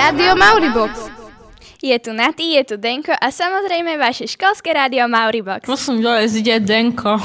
[0.00, 0.92] Rádio Mauribox.
[1.82, 5.60] Je tu Nati, je tu Denko a samozrejme vaše školské rádio Mauribox.
[5.68, 7.20] Prosím, dole zide Denko.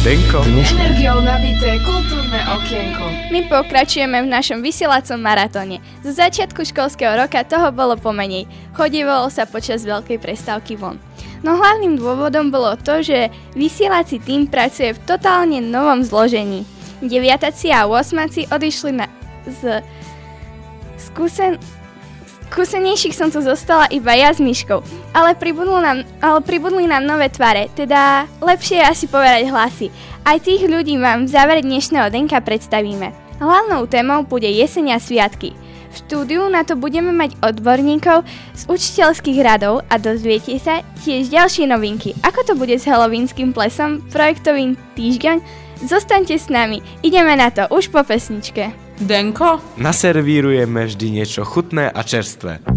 [0.00, 0.40] Denko.
[0.48, 2.15] Energiou nabité kultúrne
[2.56, 3.04] okienko.
[3.28, 5.84] My pokračujeme v našom vysielacom maratóne.
[6.00, 8.48] Z začiatku školského roka toho bolo pomenej.
[8.72, 10.96] Chodívalo sa počas veľkej prestávky von.
[11.44, 16.64] No hlavným dôvodom bolo to, že vysielací tým pracuje v totálne novom zložení.
[17.04, 19.06] Deviataci a osmaci odišli na,
[19.44, 19.84] z
[20.96, 21.60] skúsen,
[22.48, 24.80] skúsenejších som tu zostala iba ja s myškou,
[25.12, 29.92] ale, pribudli nám, ale pribudli nám nové tvare, teda lepšie je asi povedať hlasy.
[30.26, 33.14] Aj tých ľudí vám v závere dnešného denka predstavíme.
[33.38, 35.54] Hlavnou témou bude jesenia sviatky.
[35.54, 38.26] V štúdiu na to budeme mať odborníkov
[38.58, 42.10] z učiteľských radov a dozviete sa tiež ďalšie novinky.
[42.26, 45.46] Ako to bude s helovínskym plesom, projektovým týždeň?
[45.86, 48.74] Zostaňte s nami, ideme na to už po pesničke.
[48.98, 49.62] Denko?
[49.78, 52.75] Naservírujeme vždy niečo chutné a čerstvé.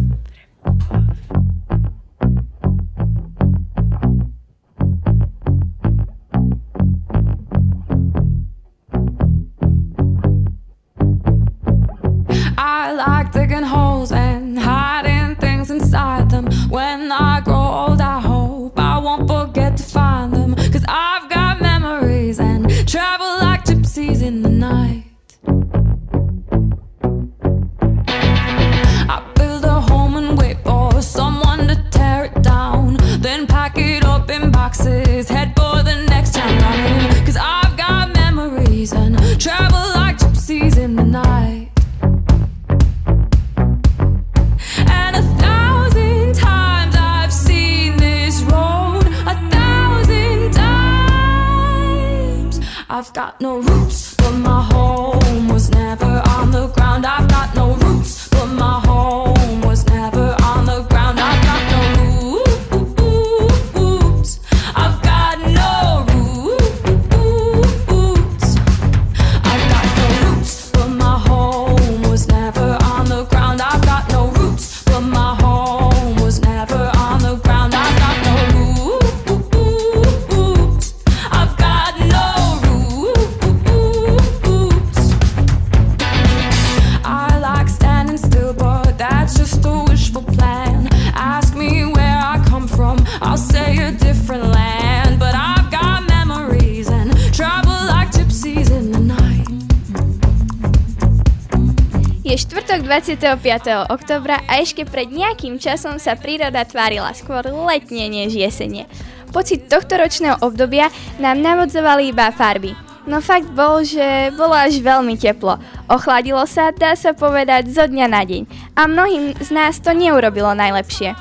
[102.90, 103.94] 25.
[103.94, 108.90] oktobra a ešte pred nejakým časom sa príroda tvárila skôr letne než jesene.
[109.30, 110.90] Pocit tohto ročného obdobia
[111.22, 112.74] nám navodzovali iba farby.
[113.06, 115.62] No fakt bol, že bolo až veľmi teplo.
[115.86, 118.74] Ochladilo sa, dá sa povedať, zo dňa na deň.
[118.74, 121.14] A mnohým z nás to neurobilo najlepšie.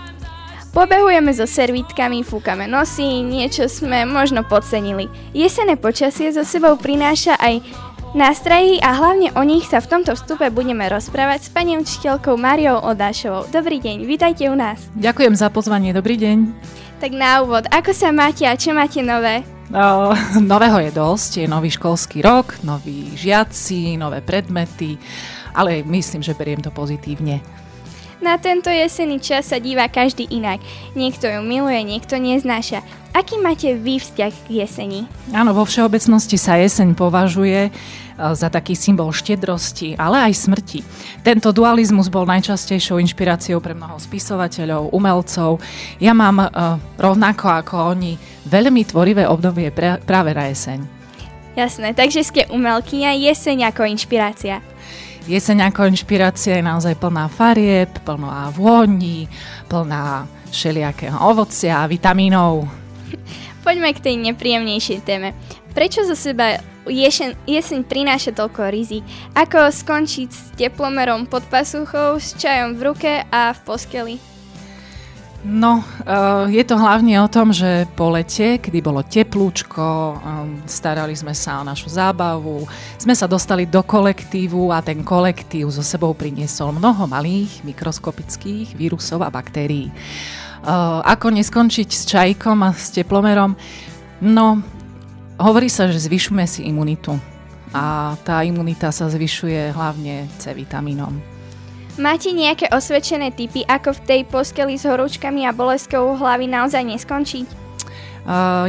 [0.73, 5.09] Pobehujeme so servítkami, fúkame nosy, niečo sme možno podcenili.
[5.37, 7.61] Jesené počasie so sebou prináša aj
[8.17, 12.81] nástrahy a hlavne o nich sa v tomto vstupe budeme rozprávať s pani učiteľkou Mariou
[12.81, 13.49] Odášovou.
[13.53, 14.81] Dobrý deň, vítajte u nás.
[14.97, 16.39] Ďakujem za pozvanie, dobrý deň.
[17.03, 19.45] Tak na úvod, ako sa máte a čo máte nové?
[19.69, 20.13] O,
[20.53, 24.97] nového je dosť, je nový školský rok, noví žiaci, nové predmety,
[25.53, 27.45] ale myslím, že beriem to pozitívne.
[28.19, 30.59] Na tento jesenný čas sa díva každý inak.
[30.99, 32.83] Niekto ju miluje, niekto neznáša.
[33.15, 35.01] Aký máte vy vzťah k jeseni?
[35.31, 37.71] Áno, vo všeobecnosti sa jeseň považuje e,
[38.15, 40.83] za taký symbol štedrosti, ale aj smrti.
[41.23, 45.62] Tento dualizmus bol najčastejšou inšpiráciou pre mnoho spisovateľov, umelcov.
[46.03, 48.19] Ja mám uh, rovnako ako oni
[48.51, 49.71] veľmi tvorivé obdobie
[50.03, 50.78] práve na jeseň.
[51.59, 54.63] Jasné, takže ste umelkyňa, jeseň ako inšpirácia.
[55.28, 59.28] Jeseň ako inšpirácia je naozaj plná farieb, plná vôni,
[59.69, 62.65] plná všelijakého ovocia vitamínov.
[63.60, 65.36] Poďme k tej nepríjemnejšej téme.
[65.77, 69.04] Prečo zo seba jeseň, jeseň prináša toľko rizik?
[69.36, 74.38] Ako skončiť s teplomerom pod pasuchou, s čajom v ruke a v posteli?
[75.47, 80.19] No, uh, je to hlavne o tom, že po lete, kedy bolo teplúčko, um,
[80.67, 82.67] starali sme sa o našu zábavu,
[82.99, 89.23] sme sa dostali do kolektívu a ten kolektív so sebou priniesol mnoho malých mikroskopických vírusov
[89.23, 89.95] a baktérií.
[90.67, 93.55] Uh, ako neskončiť s čajkom a s teplomerom?
[94.27, 94.59] No,
[95.39, 97.15] hovorí sa, že zvyšujeme si imunitu
[97.71, 101.38] a tá imunita sa zvyšuje hlavne C vitamínom.
[101.98, 107.47] Máte nejaké osvedčené typy, ako v tej posteli s horúčkami a boleskou hlavy naozaj neskončiť?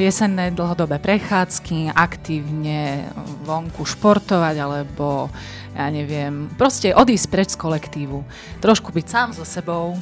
[0.01, 3.05] Jesenné dlhodobé prechádzky, aktívne
[3.45, 5.29] vonku športovať, alebo
[5.77, 8.25] ja neviem, proste odísť preč z kolektívu.
[8.65, 9.93] Trošku byť sám so sebou.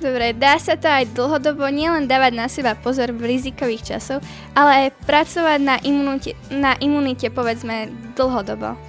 [0.00, 4.24] Dobre, dá sa to aj dlhodobo nielen dávať na seba pozor v rizikových časoch,
[4.56, 8.80] ale aj pracovať na imunite, na imunite povedzme dlhodobo.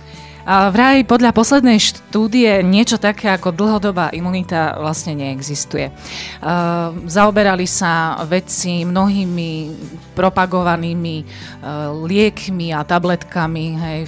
[0.47, 5.91] A vraj podľa poslednej štúdie niečo také ako dlhodobá imunita vlastne neexistuje.
[6.39, 9.75] Uh, zaoberali sa vedci mnohými
[10.15, 13.99] propagovanými uh, liekmi a tabletkami, hej,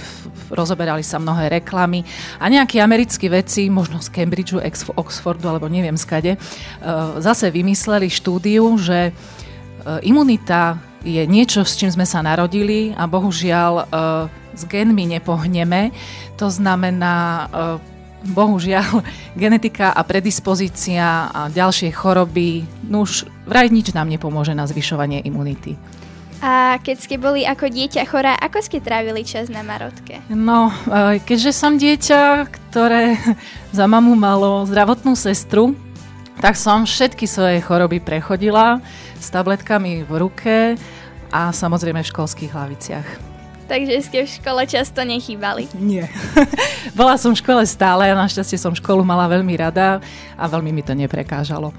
[0.48, 2.08] rozoberali sa mnohé reklamy
[2.40, 4.64] a nejakí americkí vedci, možno z Cambridgeu,
[4.96, 9.12] Oxfordu alebo neviem skade, uh, zase vymysleli štúdiu, že
[10.04, 13.72] imunita je niečo, s čím sme sa narodili a bohužiaľ
[14.54, 15.90] s genmi nepohneme.
[16.36, 17.46] To znamená, e,
[18.30, 19.00] bohužiaľ,
[19.40, 25.76] genetika a predispozícia a ďalšie choroby, no už vraj nič nám nepomôže na zvyšovanie imunity.
[26.40, 30.24] A keď ste boli ako dieťa chorá, ako ste trávili čas na Marotke?
[30.32, 33.20] No, e, keďže som dieťa, ktoré
[33.76, 35.76] za mamu malo zdravotnú sestru,
[36.40, 38.80] tak som všetky svoje choroby prechodila
[39.20, 40.56] s tabletkami v ruke
[41.28, 43.29] a samozrejme v školských hlaviciach
[43.70, 45.70] takže ste v škole často nechýbali.
[45.78, 46.10] Nie.
[46.98, 50.02] Bola som v škole stále a našťastie som školu mala veľmi rada
[50.34, 51.70] a veľmi mi to neprekážalo.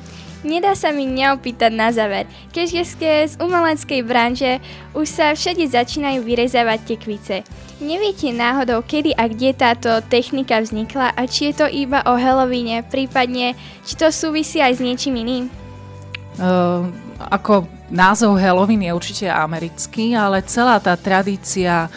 [0.42, 2.26] Nedá sa mi neopýtať na záver.
[2.50, 4.58] Keďže ste z umeleckej branže,
[4.98, 7.46] už sa všade začínajú vyrezávať tekvice.
[7.78, 12.82] Neviete náhodou, kedy a kde táto technika vznikla a či je to iba o Halloweene,
[12.90, 13.54] prípadne
[13.86, 15.46] či to súvisí aj s niečím iným?
[16.42, 16.90] Uh,
[17.30, 21.92] ako názov Halloween je určite americký, ale celá tá tradícia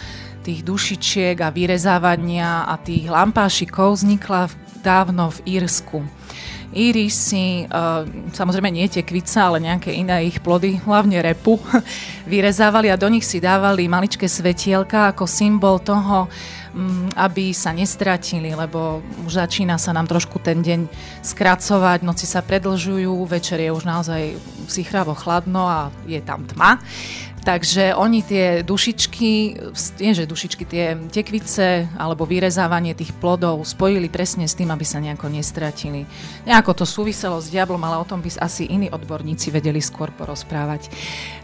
[0.45, 4.53] tých dušičiek a vyrezávania a tých lampášikov vznikla
[4.85, 6.05] dávno v Írsku.
[6.75, 8.03] Íri si, uh,
[8.35, 11.57] samozrejme nie tekvice, ale nejaké iné ich plody, hlavne repu,
[12.31, 16.27] vyrezávali a do nich si dávali maličké svetielka ako symbol toho,
[17.15, 20.91] aby sa nestratili, lebo už začína sa nám trošku ten deň
[21.23, 24.35] skracovať, noci sa predlžujú, večer je už naozaj
[24.67, 26.83] sichravo chladno a je tam tma.
[27.45, 29.31] Takže oni tie dušičky,
[30.01, 34.97] nie že dušičky, tie tekvice alebo vyrezávanie tých plodov spojili presne s tým, aby sa
[34.97, 36.09] nejako nestratili.
[36.49, 40.89] Nejako to súviselo s diablom, ale o tom by asi iní odborníci vedeli skôr porozprávať.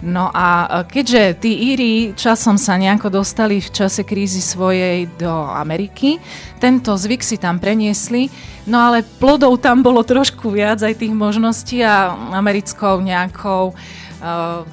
[0.00, 6.16] No a keďže tí Íri časom sa nejako dostali v čase krízy svojej do Ameriky,
[6.64, 8.32] tento zvyk si tam preniesli,
[8.64, 14.64] no ale plodov tam bolo trošku viac aj tých možností a americkou nejakou uh,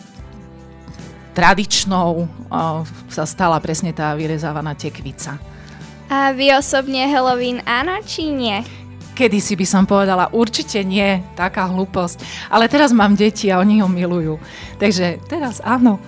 [1.38, 2.26] tradičnou
[3.06, 5.38] sa stala presne tá vyrezávaná tekvica.
[6.10, 8.58] A vy osobne Halloween áno či nie?
[9.14, 12.50] Kedy si by som povedala, určite nie, taká hlúposť.
[12.50, 14.42] Ale teraz mám deti a oni ho milujú.
[14.82, 16.02] Takže teraz áno.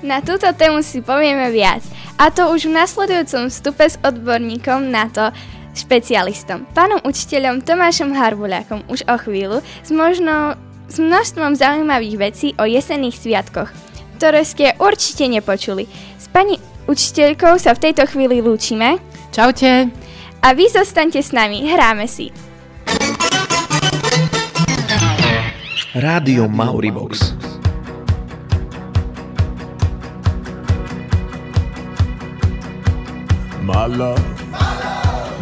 [0.00, 1.84] Na túto tému si povieme viac.
[2.16, 5.28] A to už v nasledujúcom vstupe s odborníkom na to,
[5.76, 10.56] špecialistom, pánom učiteľom Tomášom Harbuľakom už o chvíľu s možno
[10.88, 13.68] s množstvom zaujímavých vecí o jesenných sviatkoch
[14.16, 15.84] ktoré ste určite nepočuli.
[16.16, 16.56] S pani
[16.88, 18.96] učiteľkou sa v tejto chvíli lúčime.
[19.28, 19.92] Čaute.
[20.40, 22.32] A vy zostaňte s nami, hráme si.
[25.92, 27.36] Rádio Mauribox.
[33.66, 34.22] My love,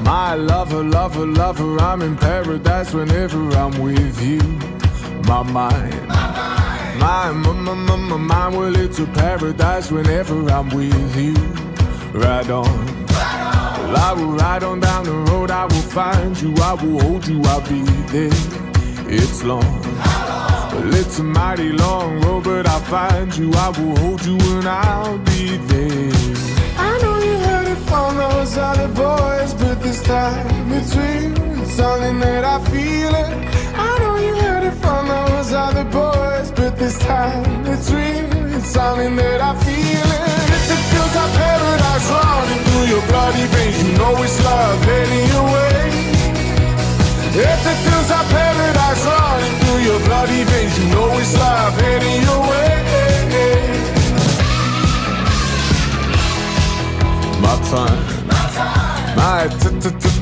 [0.00, 4.40] my lover, lover, lover, I'm in paradise whenever I'm with you.
[5.28, 6.08] My mind.
[6.08, 6.63] My mind.
[6.98, 11.34] My, my, my, my, my mind, well, it's a paradise whenever I'm with you.
[12.18, 13.04] Ride on.
[13.84, 17.26] Well, I will ride on down the road, I will find you, I will hold
[17.26, 17.82] you, I'll be
[18.14, 18.30] there.
[19.08, 19.80] It's long.
[20.72, 24.66] Well, it's a mighty long road, but I'll find you, I will hold you, and
[24.66, 26.12] I'll be there.
[26.78, 32.18] I know you heard it from those other boys, but this time between, it's something
[32.20, 33.32] that I feel it.
[33.76, 34.13] I know
[34.64, 38.56] it from those other boys, but this time it's real.
[38.56, 40.48] It's something that I feel it.
[40.56, 45.26] If it feels like paradise running through your bloody veins, you know it's love heading
[45.32, 45.84] your way.
[47.52, 52.20] If it feels like paradise running through your bloody veins, you know it's love heading
[52.28, 52.72] your way.
[57.44, 60.13] My time my time,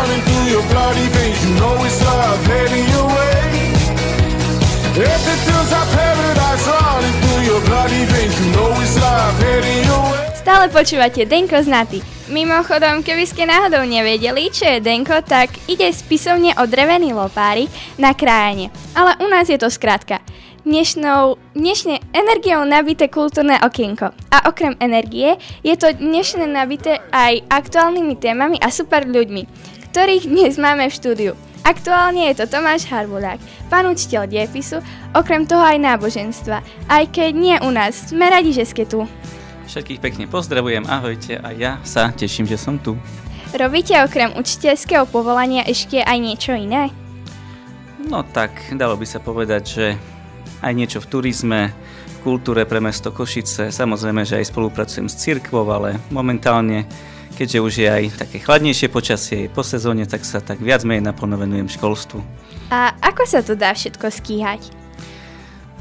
[0.00, 3.36] Running through your bloody veins, you know it's love heading your way.
[4.96, 9.84] If it feels like paradise running through your bloody veins, you know it's love heading
[9.84, 10.24] your way.
[10.40, 12.00] Stále počúvate Denko znaty.
[12.32, 17.68] Mimochodom, keby ste náhodou nevedeli, čo je Denko, tak ide spisovne o drevený lopárik
[18.00, 18.72] na krájanie.
[18.96, 20.24] Ale u nás je to skrátka.
[20.64, 24.12] Dnešnou, dnešne energiou nabité kultúrne okienko.
[24.32, 29.48] A okrem energie je to dnešné nabité aj aktuálnymi témami a super ľuďmi,
[29.90, 31.32] ktorých dnes máme v štúdiu.
[31.66, 34.78] Aktuálne je to Tomáš Harbulák, pán učiteľ diepisu,
[35.18, 36.62] okrem toho aj náboženstva.
[36.86, 39.02] Aj keď nie u nás, sme radi, že ste tu.
[39.66, 42.94] Všetkých pekne pozdravujem, ahojte a ja sa teším, že som tu.
[43.50, 46.94] Robíte okrem učiteľského povolania ešte aj niečo iné?
[48.06, 49.86] No tak, dalo by sa povedať, že
[50.62, 51.74] aj niečo v turizme,
[52.22, 56.86] kultúre pre mesto Košice, samozrejme, že aj spolupracujem s cirkvou, ale momentálne,
[57.40, 61.40] keďže už je aj také chladnejšie počasie po sezóne, tak sa tak viac menej naplno
[61.40, 62.20] venujem školstvu.
[62.68, 64.68] A ako sa to dá všetko skýhať?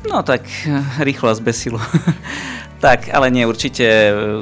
[0.07, 1.83] No tak eh, rýchlo a zbesilo.
[2.85, 3.83] tak, ale nie, určite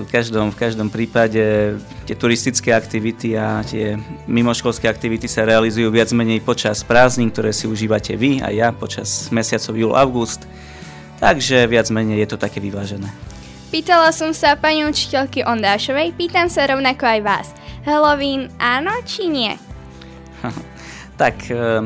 [0.06, 1.74] v každom, v každom prípade
[2.06, 3.98] tie turistické aktivity a tie
[4.30, 9.34] mimoškolské aktivity sa realizujú viac menej počas prázdnin, ktoré si užívate vy a ja počas
[9.34, 10.46] mesiacov júl, august.
[11.18, 13.10] Takže viac menej je to také vyvážené.
[13.68, 17.48] Pýtala som sa pani učiteľky Ondášovej, pýtam sa rovnako aj vás.
[17.84, 19.60] Halloween áno či nie?
[21.22, 21.84] tak, eh,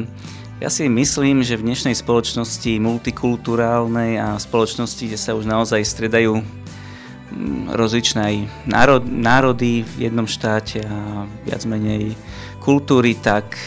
[0.61, 6.37] ja si myslím, že v dnešnej spoločnosti multikulturálnej a spoločnosti, kde sa už naozaj stredajú
[6.37, 12.13] mm, rozličné národ, národy v jednom štáte a viac menej
[12.61, 13.57] kultúry, tak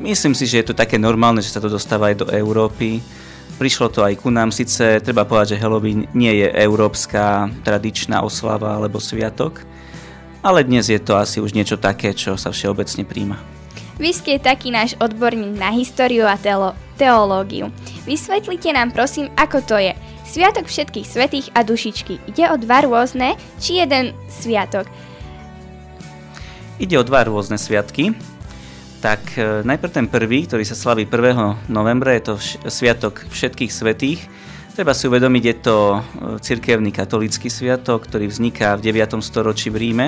[0.00, 3.04] myslím si, že je to také normálne, že sa to dostáva aj do Európy.
[3.56, 8.76] Prišlo to aj ku nám, síce treba povedať, že Halloween nie je európska tradičná oslava
[8.76, 9.64] alebo sviatok,
[10.44, 13.40] ale dnes je to asi už niečo také, čo sa všeobecne príjma.
[13.96, 17.72] Vy ste taký náš odborník na históriu a teolo- teológiu.
[18.04, 19.96] Vysvetlite nám prosím, ako to je.
[20.28, 22.28] Sviatok všetkých svetých a dušičky.
[22.28, 24.84] Ide o dva rôzne, či jeden sviatok?
[26.76, 28.12] Ide o dva rôzne sviatky.
[29.00, 31.68] Tak e, najprv ten prvý, ktorý sa slaví 1.
[31.68, 32.34] novembra, je to
[32.72, 34.20] sviatok všetkých svetých.
[34.72, 35.98] Treba si uvedomiť, je to e,
[36.40, 39.20] cirkevný katolický sviatok, ktorý vzniká v 9.
[39.20, 40.06] storočí v Ríme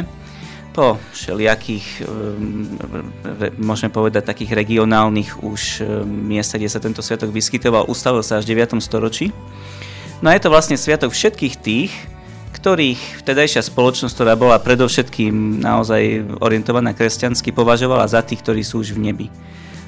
[0.79, 2.07] po všelijakých,
[3.59, 8.63] môžeme povedať, takých regionálnych už miestach, kde sa tento sviatok vyskytoval, ustavil sa až v
[8.63, 8.79] 9.
[8.79, 9.35] storočí.
[10.23, 11.91] No a je to vlastne sviatok všetkých tých,
[12.59, 18.99] ktorých vtedajšia spoločnosť, ktorá bola predovšetkým naozaj orientovaná kresťansky, považovala za tých, ktorí sú už
[18.99, 19.27] v nebi.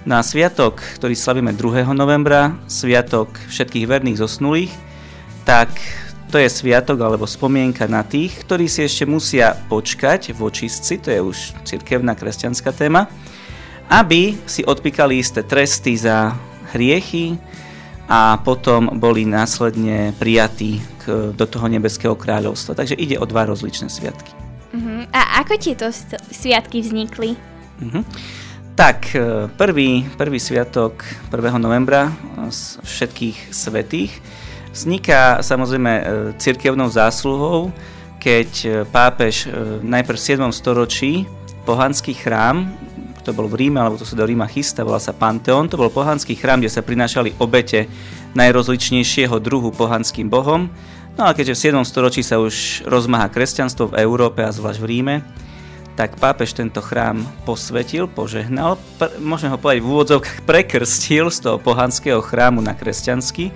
[0.06, 1.84] No a sviatok, ktorý slavíme 2.
[1.92, 4.72] novembra, sviatok všetkých verných zosnulých,
[5.42, 5.68] tak
[6.30, 11.10] to je sviatok alebo spomienka na tých, ktorí si ešte musia počkať v očistci, to
[11.10, 13.10] je už cirkevná kresťanská téma,
[13.90, 16.38] aby si odpíkali isté tresty za
[16.70, 17.34] hriechy
[18.10, 22.74] a potom boli následne prijatí k, do toho nebeského kráľovstva.
[22.74, 24.34] Takže ide o dva rozličné sviatky.
[24.74, 25.06] Uh-huh.
[25.14, 25.86] A ako tieto
[26.34, 27.38] sviatky vznikli?
[27.78, 28.02] Uh-huh.
[28.74, 31.62] Tak, e, prvý, prvý sviatok 1.
[31.62, 32.10] novembra
[32.50, 34.18] z všetkých svetých
[34.70, 36.02] Vzniká samozrejme e,
[36.38, 37.74] cirkevnou zásluhou,
[38.22, 40.54] keď e, pápež e, najprv v 7.
[40.54, 41.12] storočí
[41.66, 42.70] pohanský chrám,
[43.22, 45.92] to bol v Ríme, alebo to sa do Ríma chystá, volá sa Panteón, to bol
[45.92, 47.86] pohanský chrám, kde sa prinášali obete
[48.34, 50.72] najrozličnejšieho druhu pohanským bohom.
[51.18, 51.84] No a keďže v 7.
[51.84, 55.16] storočí sa už rozmáha kresťanstvo v Európe a zvlášť v Ríme,
[55.98, 61.56] tak pápež tento chrám posvetil, požehnal, pr- môžeme ho povedať v úvodzovkách prekrstil z toho
[61.60, 63.52] pohanského chrámu na kresťanský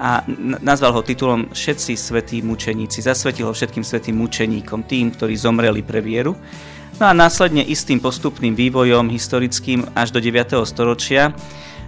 [0.00, 0.24] a
[0.64, 3.04] nazval ho titulom Všetci svetí mučeníci.
[3.04, 6.32] Zasvetil ho všetkým svetým mučeníkom, tým, ktorí zomreli pre vieru.
[7.00, 10.52] No a následne istým postupným vývojom historickým až do 9.
[10.68, 11.32] storočia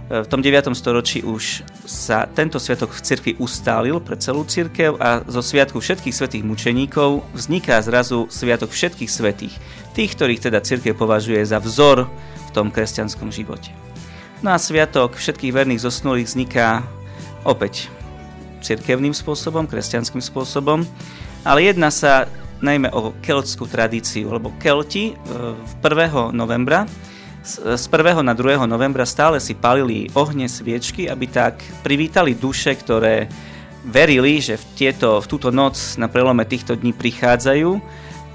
[0.09, 0.73] e, v tom 9.
[0.73, 6.17] storočí už sa tento sviatok v cirkvi ustálil pre celú cirkev a zo sviatku všetkých
[6.17, 9.53] svetých mučeníkov vzniká zrazu sviatok všetkých svetých,
[9.93, 13.69] tých, ktorých teda cirkev považuje za vzor v tom kresťanskom živote.
[14.41, 16.81] No a sviatok všetkých verných zosnulých vzniká
[17.45, 17.85] opäť
[18.65, 20.81] cirkevným spôsobom, kresťanským spôsobom,
[21.45, 22.25] ale jedná sa
[22.63, 25.83] najmä o keltskú tradíciu, lebo Kelti 1.
[25.83, 26.87] E, novembra
[27.43, 28.23] z 1.
[28.23, 28.63] na 2.
[28.63, 33.27] novembra stále si palili ohne sviečky, aby tak privítali duše, ktoré
[33.83, 37.83] verili, že v, tieto, v túto noc na prelome týchto dní prichádzajú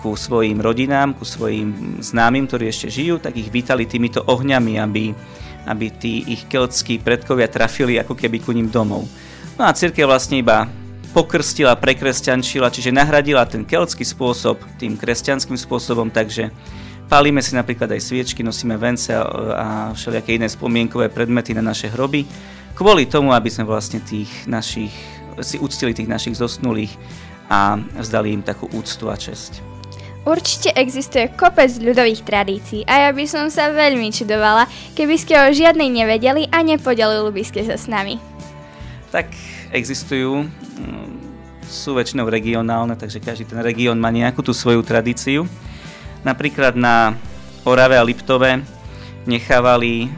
[0.05, 5.17] ku svojim rodinám, ku svojim známym, ktorí ešte žijú, tak ich vítali týmito ohňami, aby,
[5.65, 9.09] aby tí ich keltskí predkovia trafili ako keby ku ním domov.
[9.57, 10.69] No a církev vlastne iba
[11.13, 16.53] pokrstila, prekresťančila, čiže nahradila ten keltský spôsob tým kresťanským spôsobom, takže
[17.09, 19.25] Pálime si napríklad aj sviečky, nosíme vence a,
[19.57, 22.29] a všelijaké iné spomienkové predmety na naše hroby,
[22.77, 24.93] kvôli tomu, aby sme vlastne tých našich,
[25.41, 26.93] si uctili tých našich zosnulých
[27.49, 29.65] a vzdali im takú úctu a česť.
[30.29, 35.49] Určite existuje kopec ľudových tradícií a ja by som sa veľmi čudovala, keby ste o
[35.49, 38.21] žiadnej nevedeli a nepodelili by ste sa s nami.
[39.09, 39.33] Tak
[39.73, 41.09] existujú, mm,
[41.65, 45.49] sú väčšinou regionálne, takže každý ten región má nejakú tú svoju tradíciu.
[46.25, 47.17] Napríklad na
[47.65, 48.61] Orave a Liptove
[49.25, 50.09] nechávali e,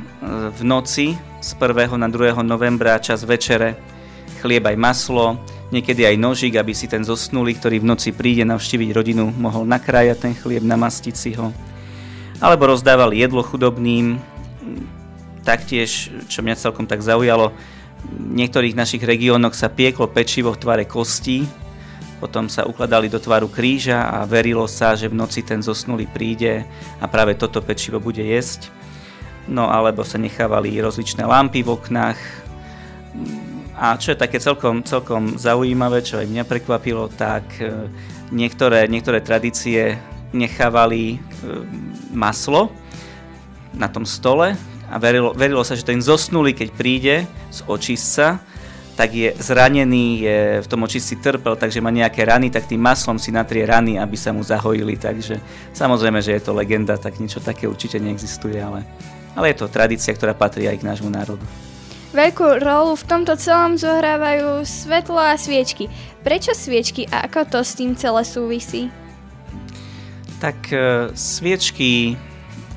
[0.50, 1.98] v noci z 1.
[1.98, 2.34] na 2.
[2.42, 3.78] novembra čas večere
[4.40, 5.38] chlieb aj maslo,
[5.70, 10.18] niekedy aj nožík, aby si ten zosnulý, ktorý v noci príde navštíviť rodinu, mohol nakrájať
[10.18, 11.54] ten chlieb, namastiť si ho.
[12.40, 14.18] Alebo rozdávali jedlo chudobným,
[15.44, 17.52] taktiež, čo mňa celkom tak zaujalo,
[18.04, 21.44] v niektorých našich regiónoch sa pieklo pečivo v tvare kostí,
[22.20, 26.68] potom sa ukladali do tvaru kríža a verilo sa, že v noci ten zosnulý príde
[27.00, 28.68] a práve toto pečivo bude jesť.
[29.48, 32.20] No alebo sa nechávali rozličné lampy v oknách.
[33.80, 37.88] A čo je také celkom, celkom zaujímavé, čo aj mňa prekvapilo, tak e,
[38.28, 39.96] niektoré, niektoré tradície
[40.36, 41.18] nechávali e,
[42.12, 42.68] maslo
[43.72, 44.52] na tom stole
[44.90, 47.16] a verilo, verilo sa, že ten zosnulý, keď príde
[47.54, 48.42] z očistca,
[48.98, 53.16] tak je zranený, je v tom očistci trpel, takže má nejaké rany, tak tým maslom
[53.16, 55.00] si natrie rany, aby sa mu zahojili.
[55.00, 55.40] Takže
[55.72, 58.84] samozrejme, že je to legenda, tak niečo také určite neexistuje, ale,
[59.32, 61.46] ale je to tradícia, ktorá patrí aj k nášmu národu.
[62.10, 65.86] Veľkú rolu v tomto celom zohrávajú svetlo a sviečky.
[66.26, 68.90] Prečo sviečky a ako to s tým celé súvisí?
[70.42, 70.76] Tak e,
[71.14, 72.18] sviečky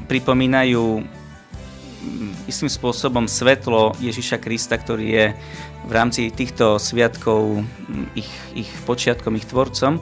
[0.06, 1.02] pripomínajú
[2.48, 5.26] istým spôsobom svetlo Ježiša Krista, ktorý je
[5.84, 7.64] v rámci týchto sviatkov
[8.16, 10.00] ich, ich počiatkom, ich tvorcom.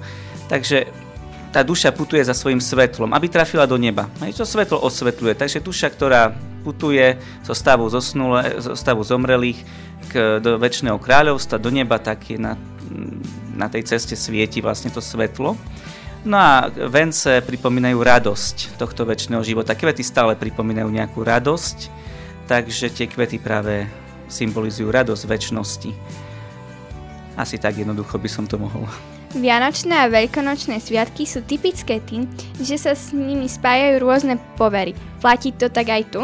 [0.50, 0.90] Takže
[1.52, 4.08] tá duša putuje za svojim svetlom, aby trafila do neba.
[4.24, 5.36] A to svetlo osvetľuje.
[5.36, 6.32] Takže duša, ktorá
[6.64, 9.60] putuje zo stavu, zosnule, zo stavu zomrelých
[10.14, 12.56] k, do väčšného kráľovstva, do neba, tak je na,
[13.52, 15.60] na tej ceste svieti vlastne to svetlo.
[16.22, 19.74] No a vence pripomínajú radosť tohto väčšného života.
[19.74, 21.90] Kvety stále pripomínajú nejakú radosť,
[22.46, 23.90] takže tie kvety práve
[24.30, 25.92] symbolizujú radosť väčšnosti.
[27.42, 28.86] Asi tak jednoducho by som to mohol.
[29.34, 32.28] Vianočné a veľkonočné sviatky sú typické tým,
[32.60, 34.94] že sa s nimi spájajú rôzne povery.
[35.24, 36.22] Platí to tak aj tu?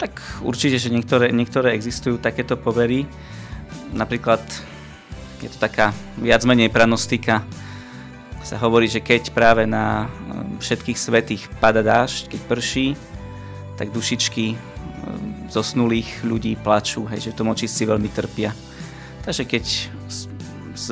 [0.00, 3.04] Tak určite, že niektoré, niektoré existujú takéto povery.
[3.92, 4.40] Napríklad
[5.42, 7.42] je to taká viac menej pranostika.
[8.42, 10.10] Sa hovorí, že keď práve na
[10.60, 12.86] všetkých svetých pada dážď, keď prší,
[13.80, 14.58] tak dušičky
[15.48, 18.54] zosnulých ľudí plačú, hej, že v tom veľmi trpia.
[19.22, 19.64] Takže keď
[20.74, 20.86] z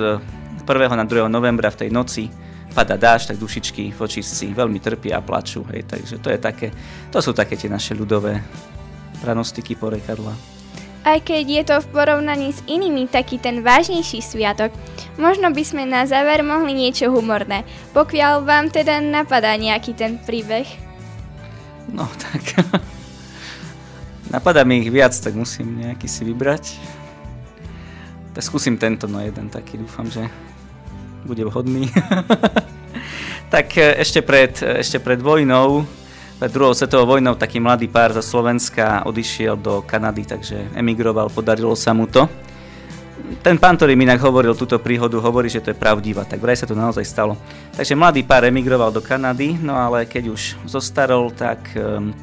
[0.62, 0.66] 1.
[0.94, 1.26] na 2.
[1.26, 2.30] novembra v tej noci
[2.70, 5.66] pada dáž, tak dušičky v očistci veľmi trpia a plačú.
[5.74, 6.68] Hej, takže to, je také,
[7.10, 8.38] to sú také tie naše ľudové
[9.18, 10.59] pranostiky porekadla.
[11.00, 14.68] Aj keď je to v porovnaní s inými taký ten vážnejší sviatok,
[15.16, 17.64] možno by sme na záver mohli niečo humorné,
[17.96, 20.68] pokiaľ vám teda napadá nejaký ten príbeh.
[21.88, 22.70] No tak
[24.30, 26.78] Napadá mi ich viac, tak musím nejaký si vybrať.
[28.30, 30.22] Tak skúsim tento, no jeden taký, dúfam, že
[31.26, 31.90] bude vhodný.
[33.54, 35.82] tak e, ešte pred, e, ešte pred vojnou,
[36.40, 41.76] pred druhou svetovou vojnou, taký mladý pár zo Slovenska odišiel do Kanady, takže emigroval, podarilo
[41.76, 42.24] sa mu to.
[43.44, 46.56] Ten pán, ktorý mi inak hovoril túto príhodu, hovorí, že to je pravdivá, tak vraj
[46.56, 47.36] sa to naozaj stalo.
[47.76, 52.16] Takže mladý pár emigroval do Kanady, no ale keď už zostarol, tak um,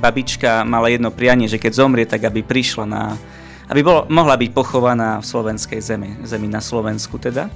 [0.00, 3.20] babička mala jedno prianie, že keď zomrie, tak aby prišla na,
[3.68, 7.52] aby bolo, mohla byť pochovaná v slovenskej zemi, zemi na Slovensku teda.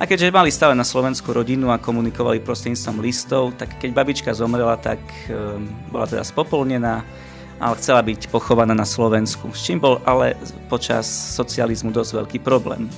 [0.00, 4.74] A keďže mali stále na Slovensku rodinu a komunikovali prostredníctvom listov, tak keď babička zomrela,
[4.80, 7.04] tak um, bola teda spopolnená,
[7.62, 10.34] ale chcela byť pochovaná na Slovensku, s čím bol ale
[10.66, 11.06] počas
[11.38, 12.90] socializmu dosť veľký problém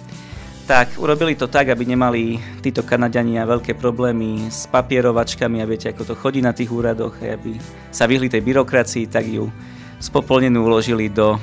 [0.64, 6.09] tak urobili to tak, aby nemali títo Kanadiania veľké problémy s papierovačkami a viete, ako
[6.09, 7.61] to chodí na tých úradoch, aby
[7.92, 9.52] sa vyhli tej byrokracii, tak ju
[10.00, 11.37] spopolnenú uložili do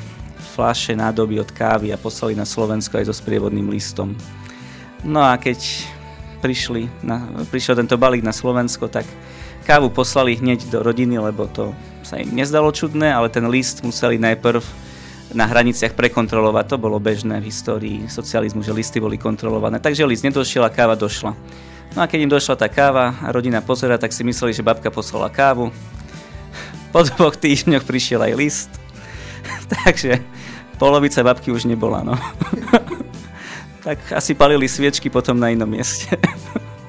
[0.57, 4.17] flaše nádoby od kávy a poslali na Slovensko aj so sprievodným listom.
[5.01, 5.87] No a keď
[6.41, 9.05] prišli na, prišiel tento balík na Slovensko, tak
[9.65, 14.17] kávu poslali hneď do rodiny, lebo to sa im nezdalo čudné, ale ten list museli
[14.17, 14.61] najprv
[15.31, 16.75] na hraniciach prekontrolovať.
[16.75, 19.79] To bolo bežné v histórii socializmu, že listy boli kontrolované.
[19.79, 21.33] Takže list nedošiel a káva došla.
[21.95, 24.91] No a keď im došla tá káva a rodina pozera, tak si mysleli, že babka
[24.91, 25.71] poslala kávu.
[26.91, 28.71] Po dvoch týždňoch prišiel aj list.
[29.87, 30.19] Takže
[30.75, 32.15] polovica babky už nebola, no.
[33.81, 36.13] tak asi palili sviečky potom na inom mieste.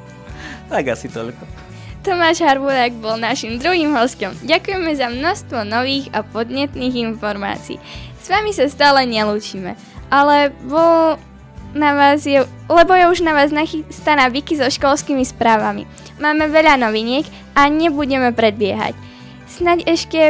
[0.73, 1.45] tak asi toľko.
[2.03, 4.35] Tomáš Harbulák bol našim druhým hostom.
[4.43, 7.79] Ďakujeme za množstvo nových a podnetných informácií.
[8.19, 9.79] S vami sa stále nelúčime,
[10.11, 11.15] ale bol
[11.73, 15.89] na vás je, lebo je už na vás nachystaná Viki so školskými správami.
[16.21, 17.25] Máme veľa noviniek
[17.57, 18.93] a nebudeme predbiehať.
[19.49, 20.21] Snaď ešte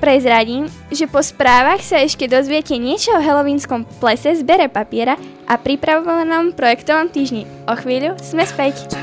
[0.00, 6.56] prezradím, že po správach sa ešte dozviete niečo o helovínskom plese zbere papiera a pripravovanom
[6.56, 7.44] projektovom týždni.
[7.68, 8.96] O chvíľu sme späť.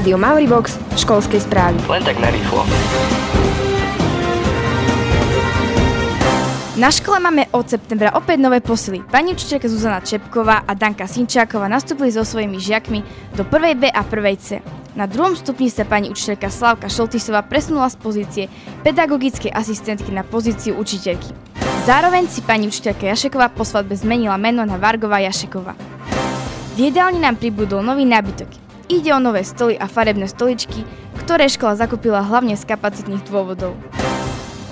[0.00, 1.76] Rádio Mauribox, školské správy.
[1.84, 2.64] Len tak narýchlo.
[6.80, 9.04] Na škole máme od septembra opäť nové posily.
[9.04, 13.04] Pani učiteľka Zuzana Čepková a Danka Sinčáková nastúpili so svojimi žiakmi
[13.36, 13.76] do 1.
[13.76, 14.40] B a 1.
[14.40, 14.64] C.
[14.96, 18.44] Na druhom stupni sa pani učiteľka Slavka Šoltisová presunula z pozície
[18.80, 21.28] pedagogickej asistentky na pozíciu učiteľky.
[21.84, 25.76] Zároveň si pani učiteľka Jašeková po svadbe zmenila meno na Vargová Jašeková.
[26.72, 28.69] V jedálni nám pribudol nový nábytok.
[28.90, 30.82] Ide o nové stoly a farebné stoličky,
[31.22, 33.78] ktoré škola zakúpila hlavne z kapacitných dôvodov.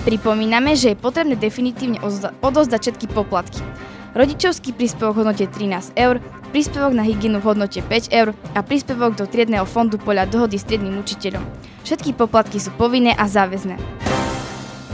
[0.02, 2.02] Pripomíname, že je potrebné definitívne
[2.42, 3.62] odozdať všetky poplatky.
[4.18, 6.18] Rodičovský príspevok v hodnote 13 eur,
[6.50, 10.66] príspevok na hygienu v hodnote 5 eur a príspevok do triedneho fondu podľa dohody s
[10.66, 11.46] triednym učiteľom.
[11.86, 13.78] Všetky poplatky sú povinné a záväzné.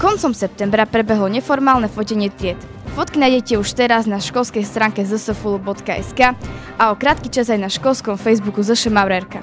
[0.04, 2.60] Koncom septembra prebehlo neformálne fotenie tried.
[2.94, 6.38] Fotky nájdete už teraz na školskej stránke zsfulu.sk
[6.78, 9.42] a o krátky čas aj na školskom Facebooku ZŠ Maurerka.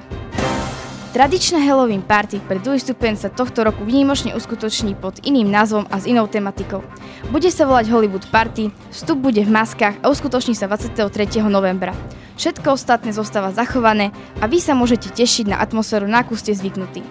[1.12, 6.00] Tradičné Halloween party pre druhý stupeň sa tohto roku výnimočne uskutoční pod iným názvom a
[6.00, 6.80] s inou tematikou.
[7.28, 11.44] Bude sa volať Hollywood Party, vstup bude v maskách a uskutoční sa 23.
[11.44, 11.92] novembra.
[12.40, 17.04] Všetko ostatné zostáva zachované a vy sa môžete tešiť na atmosféru, na akú ste zvyknutí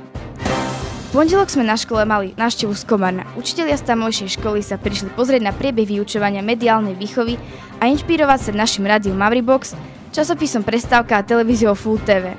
[1.12, 3.28] pondelok sme na škole mali návštevu z Komarna.
[3.36, 7.36] Učitelia z tamojšej školy sa prišli pozrieť na priebeh vyučovania mediálnej výchovy
[7.84, 9.76] a inšpirovať sa našim rádiom Mavribox,
[10.16, 12.32] časopisom Prestávka a televíziou Full TV.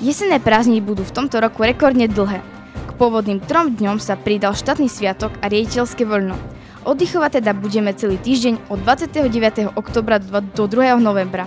[0.00, 2.40] Jesenné prázdniny budú v tomto roku rekordne dlhé.
[2.88, 6.40] K pôvodným trom dňom sa pridal štátny sviatok a riediteľské voľno.
[6.88, 9.76] Oddychovať teda budeme celý týždeň od 29.
[9.76, 10.96] oktobra do 2.
[10.96, 11.44] novembra.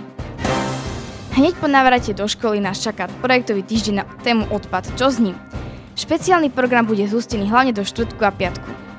[1.34, 4.86] Hneď po návrate do školy nás čaká projektový týždeň na tému odpad.
[5.00, 5.34] Čo s ním?
[6.02, 8.91] Špeciálny program bude zústený hlavne do štvrtku a piatku.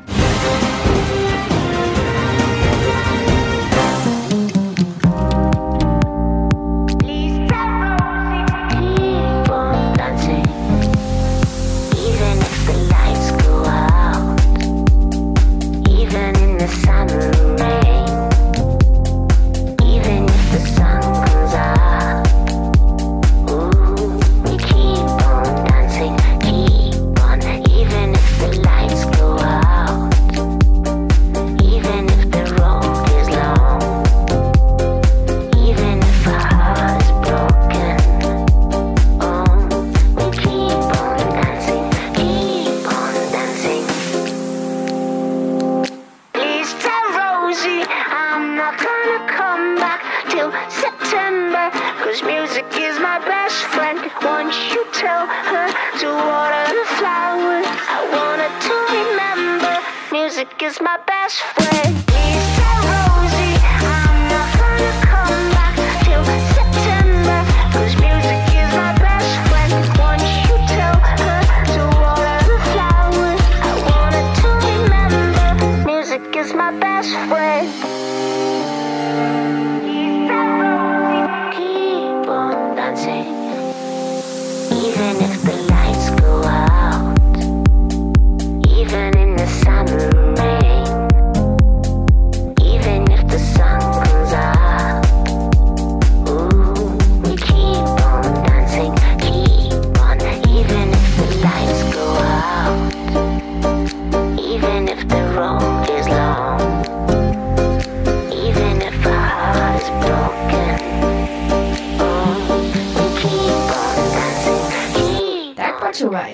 [116.13, 116.33] Tak počúvaj.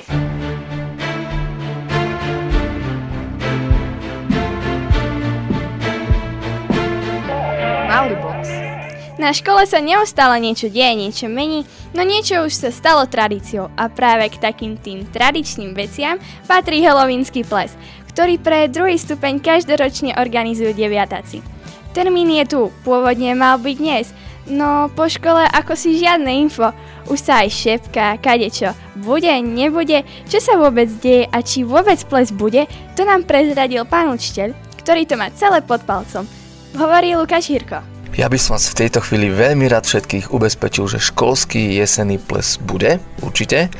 [7.86, 8.42] Malý box.
[9.18, 13.90] Na škole sa neustále niečo deje, niečo mení, no niečo už sa stalo tradíciou a
[13.90, 17.74] práve k takým tým tradičným veciam patrí helovínsky ples,
[18.14, 21.42] ktorý pre druhý stupeň každoročne organizujú deviatáci.
[21.98, 24.06] Termín je tu, pôvodne mal byť dnes,
[24.48, 26.72] no po škole ako si žiadne info.
[27.08, 28.72] Už sa aj šepka, kadečo.
[28.98, 34.12] Bude, nebude, čo sa vôbec deje a či vôbec ples bude, to nám prezradil pán
[34.12, 36.26] učiteľ, ktorý to má celé pod palcom.
[36.76, 37.80] Hovorí Lukáš Hirko.
[38.18, 42.58] Ja by som vás v tejto chvíli veľmi rád všetkých ubezpečil, že školský jesenný ples
[42.58, 43.70] bude, určite,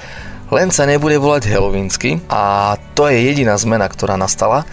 [0.54, 4.64] len sa nebude volať Halloweensky a to je jediná zmena, ktorá nastala.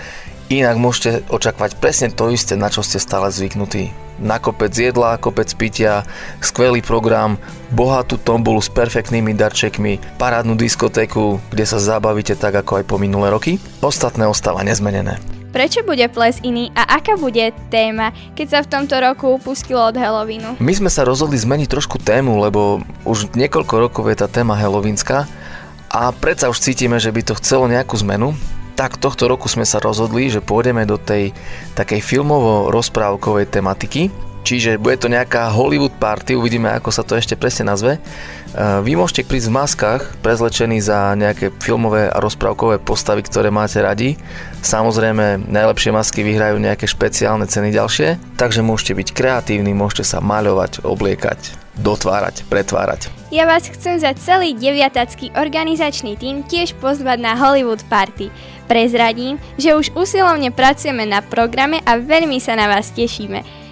[0.53, 4.04] Inak môžete očakávať presne to isté, na čo ste stále zvyknutí.
[4.15, 6.07] Na kopec jedla, kopec pitia,
[6.39, 7.35] skvelý program,
[7.75, 13.27] bohatú tombolu s perfektnými darčekmi, parádnu diskotéku, kde sa zabavíte tak ako aj po minulé
[13.31, 13.59] roky.
[13.83, 15.19] Ostatné ostáva nezmenené.
[15.55, 19.95] Prečo bude ples iný a aká bude téma, keď sa v tomto roku pustilo od
[19.95, 20.59] Halloweenu?
[20.59, 25.23] My sme sa rozhodli zmeniť trošku tému, lebo už niekoľko rokov je tá téma helovínská
[25.87, 28.35] a predsa už cítime, že by to chcelo nejakú zmenu.
[28.75, 31.31] Tak tohto roku sme sa rozhodli, že pôjdeme do tej
[31.79, 34.11] takej filmovo-rozprávkovej tematiky,
[34.43, 37.95] čiže bude to nejaká Hollywood party, uvidíme ako sa to ešte presne nazve.
[37.95, 37.99] E,
[38.83, 44.19] Vy môžete prísť v maskách, prezlečení za nejaké filmové a rozprávkové postavy, ktoré máte radi.
[44.59, 50.83] Samozrejme, najlepšie masky vyhrajú nejaké špeciálne ceny ďalšie, takže môžete byť kreatívni, môžete sa maľovať,
[50.83, 53.11] obliekať, dotvárať, pretvárať.
[53.33, 58.31] Ja vás chcem za celý deviatacký organizačný tím tiež pozvať na Hollywood Party.
[58.65, 63.65] Prezradím, že už usilovne pracujeme na programe a veľmi sa na vás tešíme.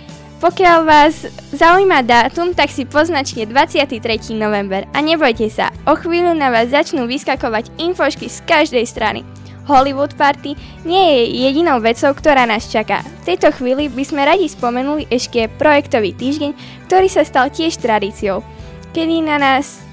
[0.43, 1.23] Pokiaľ vás
[1.55, 4.35] zaujíma dátum, tak si poznačte 23.
[4.35, 9.23] november a nebojte sa, o chvíľu na vás začnú vyskakovať infošky z každej strany.
[9.67, 13.03] Hollywood Party nie je jedinou vecou, ktorá nás čaká.
[13.23, 16.51] V tejto chvíli by sme radi spomenuli ešte projektový týždeň,
[16.87, 18.43] ktorý sa stal tiež tradíciou,
[18.91, 19.83] kedy na nás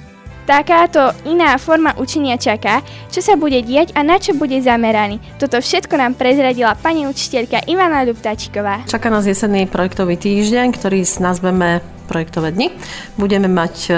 [0.50, 2.83] takáto iná forma učenia čaká,
[3.14, 5.22] čo sa bude diať a na čo bude zameraný.
[5.38, 8.90] Toto všetko nám prezradila pani učiteľka Ivana Dubtačková.
[8.90, 11.78] Čaká nás jesenný projektový týždeň, ktorý nazveme
[12.11, 12.75] projektové dni.
[13.14, 13.92] Budeme mať e,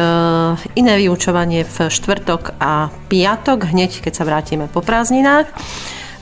[0.77, 5.49] iné vyučovanie v štvrtok a piatok, hneď keď sa vrátime po prázdninách.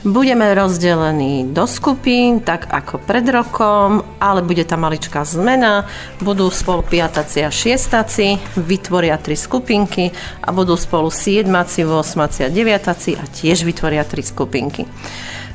[0.01, 5.85] Budeme rozdelení do skupín, tak ako pred rokom, ale bude tam maličká zmena.
[6.17, 10.09] Budú spolu piataci a šiestaci, vytvoria tri skupinky
[10.41, 14.89] a budú spolu siedmaci, osmaci a deviataci a tiež vytvoria tri skupinky.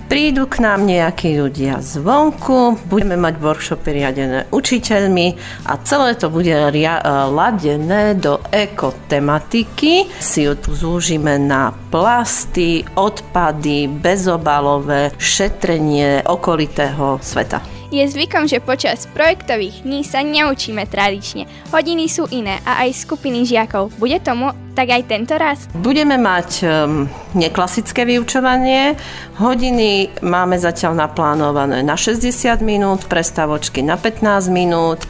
[0.06, 5.34] Prídu k nám nejakí ľudia zvonku, budeme mať workshopy riadené učiteľmi
[5.66, 10.06] a celé to bude ria- ladené do ekotematiky.
[10.22, 17.75] Si ju tu zúžime na plasty, odpady, bezobalové, šetrenie okolitého sveta.
[17.86, 21.46] Je zvykom, že počas projektových dní sa neučíme tradične.
[21.70, 23.94] Hodiny sú iné a aj skupiny žiakov.
[23.94, 25.70] Bude tomu tak aj tento raz?
[25.70, 27.06] Budeme mať um,
[27.38, 28.98] neklasické vyučovanie.
[29.38, 35.06] Hodiny máme zatiaľ naplánované na 60 minút, prestavočky na 15 minút.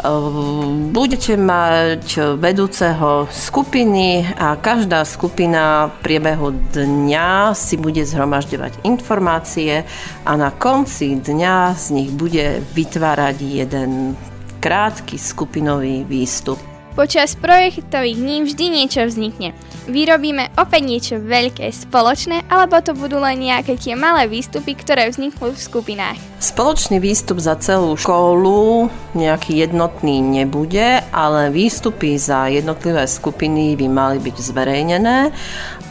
[0.00, 9.84] Um, Budete mať vedúceho skupiny a každá skupina v priebehu dňa si bude zhromažďovať informácie
[10.24, 14.16] a na konci dňa z nich bude vytvárať jeden
[14.60, 16.71] krátky skupinový výstup.
[16.92, 19.56] Počas projektových dní vždy niečo vznikne.
[19.88, 25.56] Vyrobíme opäť niečo veľké, spoločné, alebo to budú len nejaké tie malé výstupy, ktoré vzniknú
[25.56, 26.20] v skupinách.
[26.36, 34.20] Spoločný výstup za celú školu nejaký jednotný nebude, ale výstupy za jednotlivé skupiny by mali
[34.20, 35.32] byť zverejnené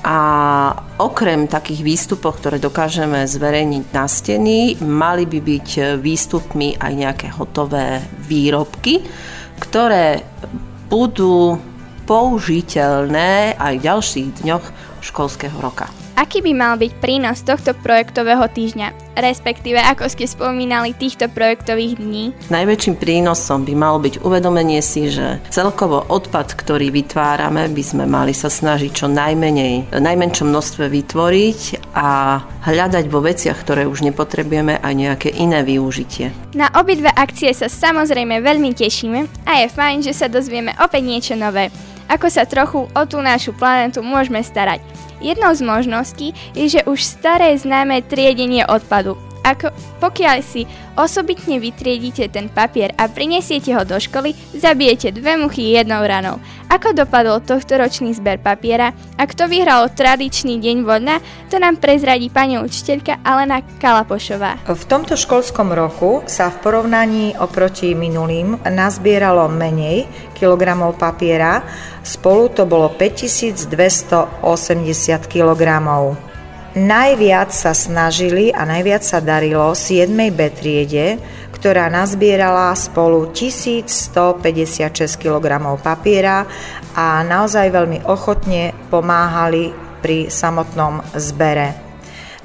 [0.06, 0.20] a
[1.02, 8.06] okrem takých výstupov, ktoré dokážeme zverejniť na steny, mali by byť výstupmi aj nejaké hotové
[8.22, 9.02] výrobky,
[9.58, 10.26] ktoré
[10.92, 11.56] budú
[12.04, 14.66] použiteľné aj v ďalších dňoch
[15.00, 16.01] školského roka.
[16.20, 22.36] Aký by mal byť prínos tohto projektového týždňa, respektíve ako ste spomínali týchto projektových dní?
[22.52, 28.36] Najväčším prínosom by malo byť uvedomenie si, že celkovo odpad, ktorý vytvárame, by sme mali
[28.36, 34.94] sa snažiť čo najmenej, najmenšom množstve vytvoriť a hľadať vo veciach, ktoré už nepotrebujeme aj
[34.94, 36.36] nejaké iné využitie.
[36.52, 41.34] Na obidve akcie sa samozrejme veľmi tešíme a je fajn, že sa dozvieme opäť niečo
[41.40, 41.72] nové
[42.10, 44.82] ako sa trochu o tú našu planetu môžeme starať.
[45.22, 49.18] Jednou z možností je, že už staré známe triedenie odpadu.
[49.42, 55.74] Ako pokiaľ si osobitne vytriedite ten papier a prinesiete ho do školy, zabijete dve muchy
[55.74, 56.38] jednou ranou.
[56.72, 61.20] Ako dopadol tohto ročný zber papiera a kto vyhral tradičný deň vodna,
[61.52, 64.64] to nám prezradí pani učiteľka Alena Kalapošová.
[64.70, 71.66] V tomto školskom roku sa v porovnaní oproti minulým nazbieralo menej kilogramov papiera,
[72.06, 74.40] spolu to bolo 5280
[75.28, 76.31] kilogramov.
[76.72, 80.08] Najviac sa snažili a najviac sa darilo 7.
[80.32, 81.20] B triede,
[81.52, 84.88] ktorá nazbierala spolu 1156
[85.20, 86.48] kg papiera
[86.96, 91.76] a naozaj veľmi ochotne pomáhali pri samotnom zbere.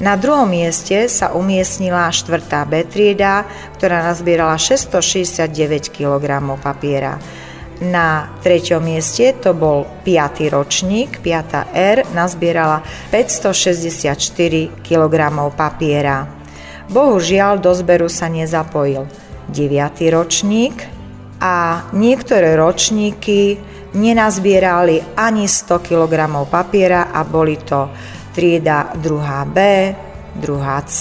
[0.03, 2.51] Na druhom mieste sa umiestnila 4.
[2.67, 3.47] B trieda,
[3.79, 7.23] ktorá nazbierala 669 kg papiera.
[7.77, 10.49] Na treťom mieste to bol 5.
[10.49, 11.77] ročník, 5.
[11.77, 12.81] R, nazbierala
[13.13, 14.17] 564
[14.81, 15.15] kg
[15.53, 16.25] papiera.
[16.89, 19.05] Bohužiaľ do zberu sa nezapojil
[19.53, 19.93] 9.
[20.09, 20.89] ročník
[21.37, 23.61] a niektoré ročníky
[23.93, 27.93] nenazbierali ani 100 kg papiera a boli to
[28.33, 29.53] trieda 2.
[29.53, 29.59] B,
[30.41, 30.81] 2.
[30.89, 31.01] C,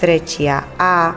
[0.00, 0.52] 3.
[0.76, 1.16] A,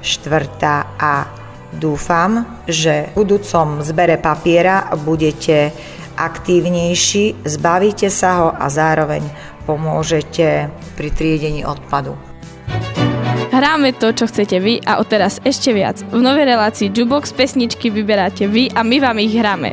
[0.00, 0.96] 4.
[0.96, 1.41] A
[1.72, 5.72] Dúfam, že v budúcom zbere papiera budete
[6.20, 9.24] aktívnejší, zbavíte sa ho a zároveň
[9.64, 12.12] pomôžete pri triedení odpadu.
[13.52, 16.00] Hráme to, čo chcete vy a odteraz ešte viac.
[16.08, 19.72] V novej relácii Jubox pesničky vyberáte vy a my vám ich hráme.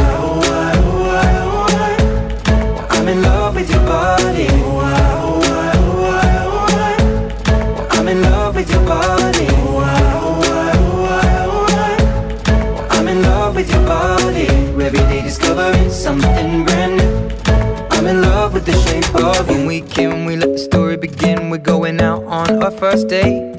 [22.81, 23.53] first date.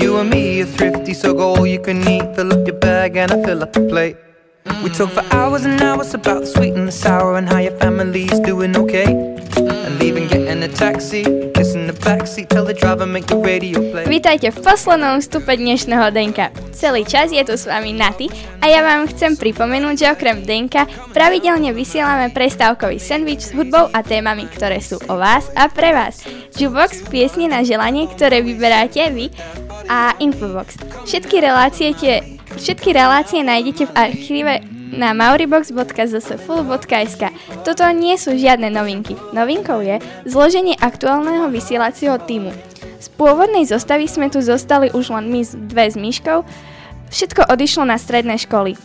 [0.00, 2.34] You and me are thrifty, so go all you can eat.
[2.34, 4.16] Fill up your bag and I fill up the plate.
[4.64, 7.76] We talk for hours and hours about the sweet and the sour and how your
[7.76, 9.04] family's doing okay.
[9.60, 11.20] And leaving, getting a taxi,
[11.52, 14.08] kissing the backseat, tell the driver make the radio play.
[14.08, 16.48] Vítajte v poslednom vstupe dnešného Denka.
[16.72, 18.32] Celý čas je tu s vami Naty
[18.64, 24.00] a ja vám chcem pripomenúť, že okrem Denka pravidelne vysielame prestávkový sendvič s hudbou a
[24.00, 26.24] témami, ktoré sú o vás a pre vás.
[26.56, 29.28] Jukebox, piesne na želanie, ktoré vyberáte vy
[29.92, 30.80] a Infobox.
[31.04, 34.62] Všetky relácie, tie, všetky relácie nájdete v archíve
[34.94, 37.22] na mauribox.zsful.sk.
[37.66, 39.18] Toto nie sú žiadne novinky.
[39.34, 42.54] Novinkou je zloženie aktuálneho vysielacieho týmu.
[43.02, 46.44] Z pôvodnej zostavy sme tu zostali už len my dve s Myškou.
[47.10, 48.78] Všetko odišlo na stredné školy.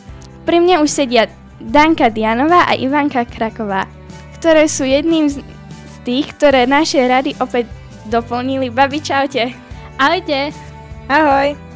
[0.44, 1.30] Pri mne už sedia
[1.62, 3.86] Danka Dianová a Ivanka Kraková,
[4.40, 5.44] ktoré sú jedným z,
[6.08, 7.68] tých, ktoré naše rady opäť
[8.08, 8.72] doplnili.
[8.72, 9.52] Babi, čaute.
[10.00, 10.56] Ahojte.
[11.12, 11.69] Ahoj.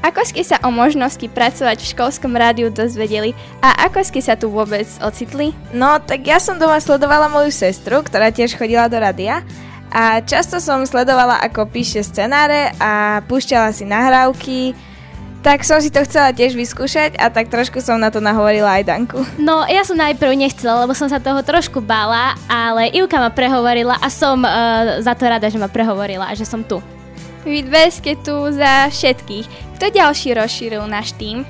[0.00, 4.48] Ako ste sa o možnosti pracovať v školskom rádiu dozvedeli a ako ste sa tu
[4.48, 5.52] vôbec ocitli?
[5.76, 9.44] No, tak ja som doma sledovala moju sestru, ktorá tiež chodila do rádia
[9.92, 14.72] a často som sledovala, ako píše scenáre a púšťala si nahrávky,
[15.40, 18.84] tak som si to chcela tiež vyskúšať a tak trošku som na to nahovorila aj
[18.88, 19.20] Danku.
[19.40, 23.96] No, ja som najprv nechcela, lebo som sa toho trošku bála, ale Ivka ma prehovorila
[24.00, 26.80] a som uh, za to rada, že ma prehovorila a že som tu.
[27.40, 29.76] Vy dve ste tu za všetkých.
[29.80, 31.48] Kto ďalší rozšíril náš tým?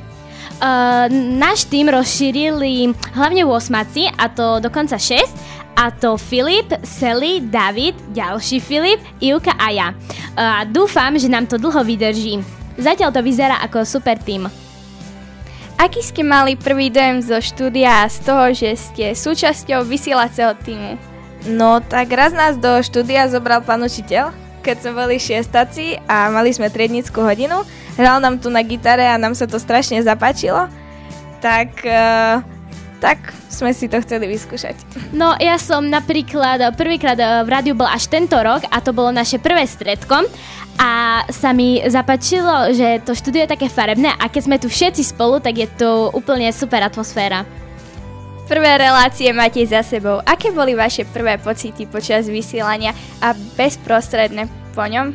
[0.60, 5.24] Uh, náš tým rozšírili hlavne 8 a to dokonca 6
[5.74, 9.88] a to Filip, Sally, David, ďalší Filip, Ivka a ja.
[10.36, 12.38] A uh, dúfam, že nám to dlho vydrží.
[12.78, 14.46] Zatiaľ to vyzerá ako super tým.
[15.80, 21.00] Aký ste mali prvý dojem zo štúdia a z toho, že ste súčasťou vysielacieho týmu?
[21.48, 24.28] No, tak raz nás do štúdia zobral pán učiteľ,
[24.60, 27.64] keď sme boli šiestaci a mali sme triednickú hodinu.
[27.96, 30.68] Hral nám tu na gitare a nám sa to strašne zapáčilo.
[31.40, 32.44] Tak, uh,
[33.00, 34.76] tak sme si to chceli vyskúšať.
[35.16, 39.40] No ja som napríklad prvýkrát v rádiu bol až tento rok a to bolo naše
[39.40, 40.28] prvé stredko
[40.80, 45.02] a sa mi zapáčilo, že to štúdio je také farebné a keď sme tu všetci
[45.12, 47.44] spolu, tak je to úplne super atmosféra.
[48.50, 50.18] Prvé relácie máte za sebou.
[50.26, 52.90] Aké boli vaše prvé pocity počas vysielania
[53.22, 55.14] a bezprostredne po ňom?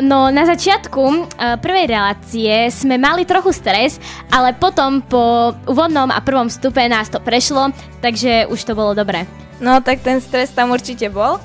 [0.00, 4.00] No na začiatku uh, prvej relácie sme mali trochu stres,
[4.32, 9.28] ale potom po úvodnom a prvom vstupe nás to prešlo, takže už to bolo dobré.
[9.60, 11.36] No tak ten stres tam určite bol.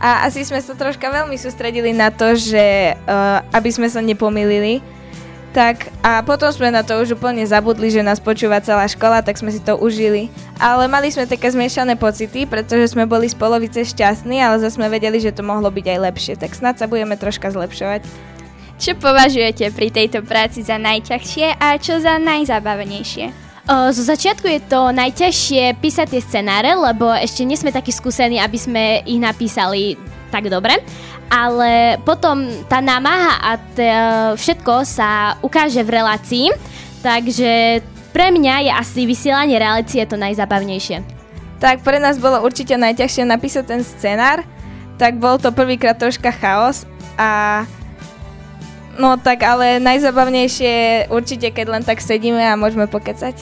[0.00, 4.80] A asi sme sa troška veľmi sústredili na to, že uh, aby sme sa nepomýlili,
[5.52, 9.36] tak a potom sme na to už úplne zabudli, že nás počúva celá škola, tak
[9.36, 10.32] sme si to užili.
[10.56, 14.88] Ale mali sme také zmiešané pocity, pretože sme boli z polovice šťastní, ale zase sme
[14.88, 18.02] vedeli, že to mohlo byť aj lepšie, tak snad sa budeme troška zlepšovať.
[18.80, 23.52] Čo považujete pri tejto práci za najťažšie a čo za najzábavnejšie?
[23.62, 28.42] O, zo začiatku je to najťažšie písať tie scenáre, lebo ešte nie sme takí skúsení,
[28.42, 29.94] aby sme ich napísali
[30.32, 30.80] tak dobre
[31.30, 33.86] ale potom tá námaha a t-
[34.36, 36.46] všetko sa ukáže v relácii,
[37.00, 41.00] takže pre mňa je asi vysielanie relácie to najzabavnejšie.
[41.62, 44.44] Tak pre nás bolo určite najťažšie napísať ten scenár,
[45.00, 46.84] tak bol to prvýkrát troška chaos
[47.16, 47.62] a
[49.00, 53.40] no tak ale najzabavnejšie určite keď len tak sedíme a môžeme pokecať.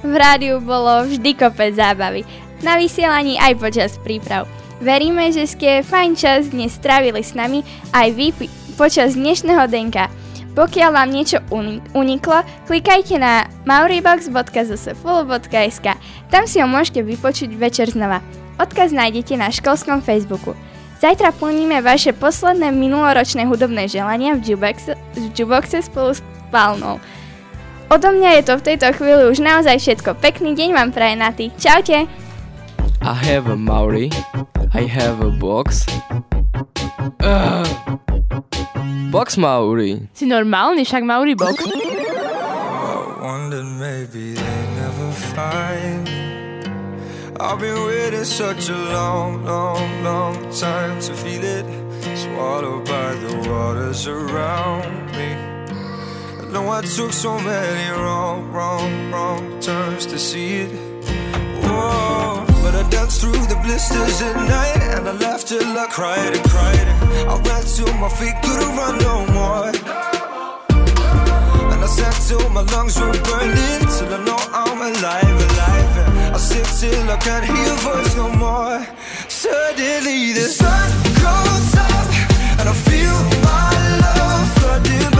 [0.00, 2.24] V rádiu bolo vždy kopec zábavy,
[2.64, 4.48] na vysielaní aj počas príprav.
[4.80, 7.60] Veríme, že ste fajn čas dnes strávili s nami
[7.92, 8.32] aj vy
[8.80, 10.08] počas dnešného denka.
[10.56, 11.36] Pokiaľ vám niečo
[11.92, 15.86] uniklo, klikajte na mauribox.zsfulu.sk.
[16.32, 18.24] Tam si ho môžete vypočuť večer znova.
[18.56, 20.56] Odkaz nájdete na školskom Facebooku.
[20.96, 24.56] Zajtra plníme vaše posledné minuloročné hudobné želania v
[25.36, 26.96] Juboxe, spolu s Palnou.
[27.92, 30.16] Odo mňa je to v tejto chvíli už naozaj všetko.
[30.24, 31.52] Pekný deň vám praje na ty.
[31.60, 32.08] Čaute!
[33.02, 34.10] I have a Maori.
[34.74, 35.86] I have a box.
[37.20, 37.64] Uh.
[39.10, 40.08] Box Maori.
[40.14, 41.64] Si normálny, však Maori box.
[41.64, 46.20] I wondered maybe they never find me.
[47.40, 51.64] I've been waiting such a long, long, long time to feel it
[52.14, 55.32] swallowed by the waters around me.
[56.38, 60.70] I know I took so many wrong, wrong, wrong turns to see it.
[62.90, 66.88] Danced through the blisters at night And I laughed till I cried and cried.
[67.32, 69.70] I ran till my feet couldn't run no more.
[71.72, 76.34] And I sat till my lungs were burning Till I know I'm alive, alive.
[76.34, 78.86] I sit till I can't hear your voice no more.
[79.28, 80.90] Suddenly the sun
[81.24, 82.08] goes up
[82.58, 83.16] And I feel
[83.48, 83.74] my
[84.04, 85.19] love flooding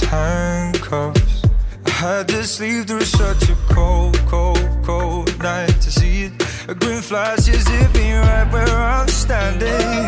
[0.00, 1.42] handcuffs.
[1.86, 6.32] I had to sleep through such a cold, cold, cold night to see it.
[6.68, 10.06] A green flash is zipping right where I'm standing.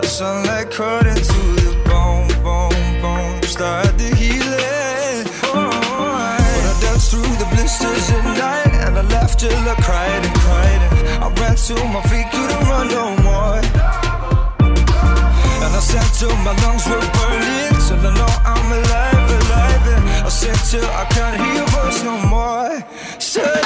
[0.00, 3.42] The sunlight cut into the bone, bone, bone.
[3.42, 5.26] Start the healing.
[5.44, 5.70] Oh,
[6.00, 10.34] when I danced through the blisters at night, and I laughed till I cried and
[10.44, 10.82] cried.
[10.88, 14.05] And I ran to my feet, couldn't run no more.
[15.76, 19.86] I said till my lungs were burning, till I know I'm alive, alive.
[19.92, 22.82] And I said till I can't hear your voice no more.
[23.18, 23.65] Suddenly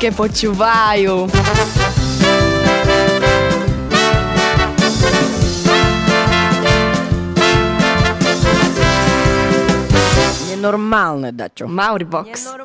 [0.00, 1.28] šítske počúvajú.
[10.48, 11.68] Nenormálne, Dačo.
[11.68, 12.32] Mauribox.
[12.32, 12.59] Nenormálne.